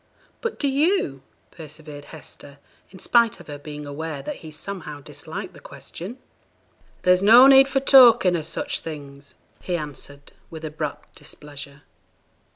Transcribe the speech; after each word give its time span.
'But 0.41 0.57
do 0.57 0.67
you?' 0.67 1.21
persevered 1.51 2.05
Hester, 2.05 2.57
in 2.89 2.97
spite 2.97 3.39
of 3.39 3.45
her 3.45 3.59
being 3.59 3.85
aware 3.85 4.23
that 4.23 4.37
he 4.37 4.49
somehow 4.49 4.99
disliked 4.99 5.53
the 5.53 5.59
question. 5.59 6.17
'There's 7.03 7.21
no 7.21 7.45
need 7.45 7.67
for 7.67 7.81
talking 7.81 8.35
o' 8.35 8.41
such 8.41 8.79
things,' 8.79 9.35
he 9.61 9.77
answered, 9.77 10.31
with 10.49 10.65
abrupt 10.65 11.13
displeasure. 11.17 11.83